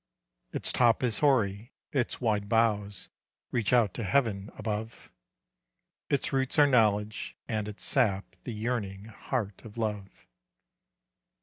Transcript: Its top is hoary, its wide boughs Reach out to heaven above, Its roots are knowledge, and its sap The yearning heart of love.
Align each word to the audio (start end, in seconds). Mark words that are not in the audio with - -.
Its 0.51 0.71
top 0.73 1.03
is 1.03 1.19
hoary, 1.19 1.73
its 1.91 2.19
wide 2.19 2.49
boughs 2.49 3.07
Reach 3.51 3.71
out 3.71 3.93
to 3.93 4.03
heaven 4.03 4.49
above, 4.57 5.11
Its 6.09 6.33
roots 6.33 6.57
are 6.57 6.65
knowledge, 6.65 7.37
and 7.47 7.67
its 7.67 7.83
sap 7.83 8.35
The 8.43 8.53
yearning 8.55 9.05
heart 9.09 9.63
of 9.63 9.77
love. 9.77 10.25